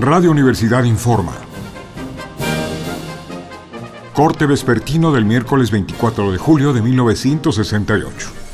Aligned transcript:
Radio 0.00 0.30
Universidad 0.30 0.84
informa. 0.84 1.32
Corte 4.14 4.46
vespertino 4.46 5.12
del 5.12 5.24
miércoles 5.24 5.72
24 5.72 6.30
de 6.30 6.38
julio 6.38 6.72
de 6.72 6.82
1968. 6.82 8.47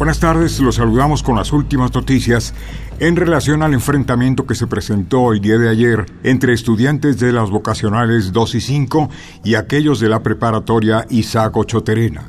Buenas 0.00 0.18
tardes, 0.18 0.58
los 0.60 0.76
saludamos 0.76 1.22
con 1.22 1.36
las 1.36 1.52
últimas 1.52 1.94
noticias 1.94 2.54
en 3.00 3.16
relación 3.16 3.62
al 3.62 3.74
enfrentamiento 3.74 4.46
que 4.46 4.54
se 4.54 4.66
presentó 4.66 5.30
el 5.34 5.42
día 5.42 5.58
de 5.58 5.68
ayer 5.68 6.06
entre 6.22 6.54
estudiantes 6.54 7.20
de 7.20 7.32
las 7.32 7.50
vocacionales 7.50 8.32
2 8.32 8.54
y 8.54 8.60
5 8.62 9.10
y 9.44 9.56
aquellos 9.56 10.00
de 10.00 10.08
la 10.08 10.22
preparatoria 10.22 11.04
Isaac 11.10 11.54
Ochoterena. 11.54 12.24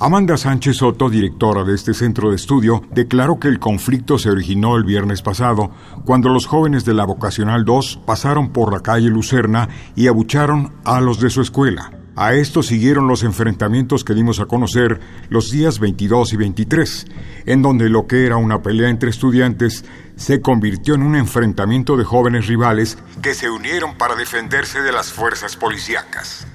Amanda 0.00 0.36
Sánchez 0.36 0.76
Soto, 0.76 1.08
directora 1.08 1.64
de 1.64 1.74
este 1.74 1.94
centro 1.94 2.28
de 2.28 2.36
estudio, 2.36 2.82
declaró 2.92 3.40
que 3.40 3.48
el 3.48 3.58
conflicto 3.58 4.18
se 4.18 4.28
originó 4.28 4.76
el 4.76 4.84
viernes 4.84 5.22
pasado, 5.22 5.70
cuando 6.04 6.28
los 6.28 6.44
jóvenes 6.44 6.84
de 6.84 6.92
la 6.92 7.06
Vocacional 7.06 7.64
2 7.64 8.00
pasaron 8.04 8.50
por 8.50 8.70
la 8.70 8.80
calle 8.80 9.08
Lucerna 9.08 9.70
y 9.96 10.08
abucharon 10.08 10.74
a 10.84 11.00
los 11.00 11.20
de 11.20 11.30
su 11.30 11.40
escuela. 11.40 12.03
A 12.16 12.34
esto 12.34 12.62
siguieron 12.62 13.08
los 13.08 13.24
enfrentamientos 13.24 14.04
que 14.04 14.14
dimos 14.14 14.38
a 14.38 14.46
conocer 14.46 15.00
los 15.30 15.50
días 15.50 15.80
22 15.80 16.32
y 16.32 16.36
23, 16.36 17.06
en 17.46 17.62
donde 17.62 17.88
lo 17.88 18.06
que 18.06 18.24
era 18.24 18.36
una 18.36 18.62
pelea 18.62 18.88
entre 18.88 19.10
estudiantes 19.10 19.84
se 20.14 20.40
convirtió 20.40 20.94
en 20.94 21.02
un 21.02 21.16
enfrentamiento 21.16 21.96
de 21.96 22.04
jóvenes 22.04 22.46
rivales 22.46 22.98
que 23.20 23.34
se 23.34 23.50
unieron 23.50 23.98
para 23.98 24.14
defenderse 24.14 24.80
de 24.80 24.92
las 24.92 25.12
fuerzas 25.12 25.56
policíacas. 25.56 26.46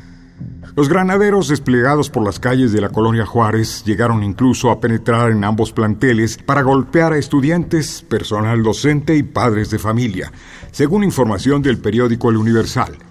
Los 0.75 0.88
granaderos 0.88 1.49
desplegados 1.49 2.09
por 2.09 2.23
las 2.23 2.39
calles 2.39 2.71
de 2.71 2.79
la 2.79 2.88
colonia 2.88 3.25
Juárez 3.25 3.83
llegaron 3.83 4.23
incluso 4.23 4.71
a 4.71 4.79
penetrar 4.79 5.29
en 5.31 5.44
ambos 5.44 5.73
planteles 5.73 6.38
para 6.38 6.61
golpear 6.61 7.11
a 7.11 7.17
estudiantes, 7.17 8.01
personal 8.03 8.63
docente 8.63 9.13
y 9.17 9.23
padres 9.23 9.71
de 9.71 9.79
familia, 9.79 10.31
según 10.71 11.03
información 11.03 11.61
del 11.61 11.79
periódico 11.79 12.29
El 12.29 12.38
Universal. 12.38 13.08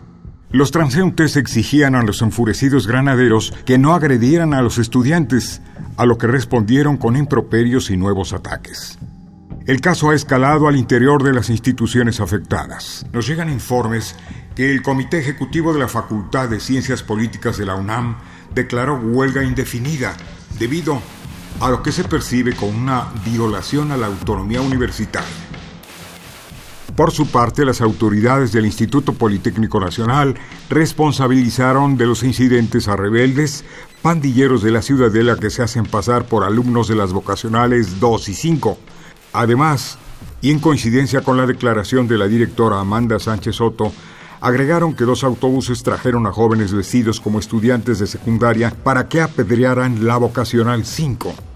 Los 0.50 0.70
transeúntes 0.70 1.36
exigían 1.36 1.94
a 1.94 2.02
los 2.02 2.22
enfurecidos 2.22 2.86
granaderos 2.86 3.52
que 3.66 3.76
no 3.76 3.92
agredieran 3.94 4.54
a 4.54 4.62
los 4.62 4.78
estudiantes, 4.78 5.60
a 5.98 6.06
lo 6.06 6.16
que 6.16 6.26
respondieron 6.26 6.96
con 6.96 7.16
improperios 7.16 7.90
y 7.90 7.98
nuevos 7.98 8.32
ataques. 8.32 8.98
El 9.66 9.82
caso 9.82 10.08
ha 10.08 10.14
escalado 10.14 10.66
al 10.66 10.76
interior 10.76 11.22
de 11.22 11.34
las 11.34 11.50
instituciones 11.50 12.20
afectadas. 12.20 13.04
Nos 13.12 13.26
llegan 13.26 13.52
informes 13.52 14.16
que 14.54 14.72
el 14.72 14.80
Comité 14.80 15.18
Ejecutivo 15.18 15.74
de 15.74 15.80
la 15.80 15.88
Facultad 15.88 16.48
de 16.48 16.60
Ciencias 16.60 17.02
Políticas 17.02 17.58
de 17.58 17.66
la 17.66 17.74
UNAM 17.74 18.16
declaró 18.54 18.96
huelga 18.96 19.44
indefinida 19.44 20.16
debido 20.58 21.02
a 21.60 21.68
lo 21.68 21.82
que 21.82 21.92
se 21.92 22.04
percibe 22.04 22.54
como 22.54 22.78
una 22.78 23.08
violación 23.22 23.92
a 23.92 23.98
la 23.98 24.06
autonomía 24.06 24.62
universitaria. 24.62 25.47
Por 26.98 27.12
su 27.12 27.28
parte, 27.28 27.64
las 27.64 27.80
autoridades 27.80 28.50
del 28.50 28.66
Instituto 28.66 29.12
Politécnico 29.12 29.78
Nacional 29.78 30.34
responsabilizaron 30.68 31.96
de 31.96 32.06
los 32.06 32.24
incidentes 32.24 32.88
a 32.88 32.96
rebeldes, 32.96 33.64
pandilleros 34.02 34.64
de 34.64 34.72
la 34.72 34.82
ciudadela 34.82 35.36
que 35.36 35.50
se 35.50 35.62
hacen 35.62 35.86
pasar 35.86 36.26
por 36.26 36.42
alumnos 36.42 36.88
de 36.88 36.96
las 36.96 37.12
vocacionales 37.12 38.00
2 38.00 38.30
y 38.30 38.34
5. 38.34 38.78
Además, 39.32 39.96
y 40.40 40.50
en 40.50 40.58
coincidencia 40.58 41.20
con 41.20 41.36
la 41.36 41.46
declaración 41.46 42.08
de 42.08 42.18
la 42.18 42.26
directora 42.26 42.80
Amanda 42.80 43.20
Sánchez 43.20 43.54
Soto, 43.54 43.92
agregaron 44.40 44.92
que 44.92 45.04
dos 45.04 45.22
autobuses 45.22 45.84
trajeron 45.84 46.26
a 46.26 46.32
jóvenes 46.32 46.72
vestidos 46.72 47.20
como 47.20 47.38
estudiantes 47.38 48.00
de 48.00 48.08
secundaria 48.08 48.74
para 48.82 49.08
que 49.08 49.20
apedrearan 49.20 50.04
la 50.04 50.16
vocacional 50.16 50.84
5. 50.84 51.47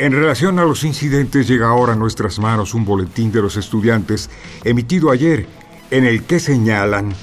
En 0.00 0.12
relación 0.12 0.60
a 0.60 0.64
los 0.64 0.84
incidentes 0.84 1.48
llega 1.48 1.68
ahora 1.68 1.94
a 1.94 1.96
nuestras 1.96 2.38
manos 2.38 2.72
un 2.72 2.84
boletín 2.84 3.32
de 3.32 3.42
los 3.42 3.56
estudiantes 3.56 4.30
emitido 4.62 5.10
ayer 5.10 5.48
en 5.90 6.04
el 6.04 6.22
que 6.22 6.38
señalan 6.38 7.14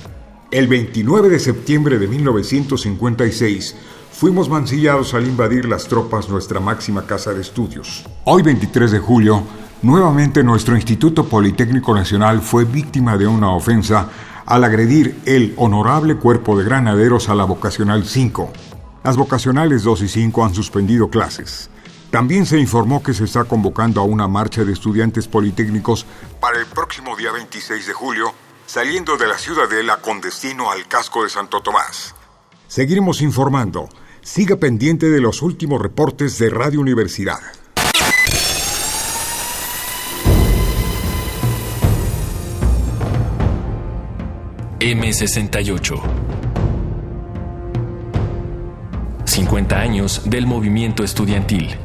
el 0.52 0.68
29 0.68 1.30
de 1.30 1.40
septiembre 1.40 2.00
de 2.00 2.08
1956 2.08 3.76
fuimos 4.12 4.50
mancillados 4.50 5.14
al 5.14 5.26
invadir 5.26 5.66
las 5.70 5.88
tropas 5.88 6.30
nuestra 6.30 6.60
máxima 6.60 7.06
casa 7.06 7.34
de 7.34 7.42
estudios. 7.42 8.06
Hoy 8.26 8.42
23 8.42 8.92
de 8.92 9.00
julio, 9.00 9.44
nuevamente 9.82 10.44
nuestro 10.44 10.76
Instituto 10.76 11.26
Politécnico 11.26 11.96
Nacional 11.96 12.42
fue 12.42 12.66
víctima 12.66 13.18
de 13.18 13.26
una 13.26 13.52
ofensa 13.52 14.10
al 14.46 14.66
agredir 14.66 15.18
el 15.26 15.54
honorable 15.56 16.18
cuerpo 16.18 16.58
de 16.58 16.66
granaderos 16.66 17.30
a 17.30 17.36
la 17.36 17.46
vocacional 17.46 18.06
5. 18.06 18.52
Las 19.04 19.16
vocacionales 19.16 19.84
2 19.84 20.02
y 20.02 20.08
5 20.10 20.46
han 20.46 20.54
suspendido 20.54 21.10
clases. 21.10 21.70
También 22.16 22.46
se 22.46 22.58
informó 22.58 23.04
que 23.04 23.14
se 23.14 23.26
está 23.26 23.44
convocando 23.44 24.00
a 24.00 24.06
una 24.06 24.26
marcha 24.26 24.64
de 24.64 24.72
estudiantes 24.72 25.28
politécnicos 25.28 26.06
para 26.40 26.58
el 26.58 26.66
próximo 26.66 27.14
día 27.18 27.30
26 27.34 27.88
de 27.88 27.92
julio, 27.92 28.34
saliendo 28.66 29.18
de 29.18 29.28
la 29.28 29.38
ciudadela 29.38 29.98
con 29.98 30.22
destino 30.22 30.72
al 30.72 30.88
casco 30.88 31.24
de 31.24 31.30
Santo 31.30 31.60
Tomás. 31.62 32.16
Seguiremos 32.70 33.22
informando. 33.22 33.90
Siga 34.22 34.56
pendiente 34.56 35.10
de 35.10 35.20
los 35.20 35.42
últimos 35.42 35.82
reportes 35.82 36.40
de 36.40 36.50
Radio 36.50 36.80
Universidad. 36.80 37.42
M68 44.80 46.02
50 49.26 49.78
años 49.78 50.22
del 50.30 50.48
movimiento 50.48 51.04
estudiantil. 51.04 51.78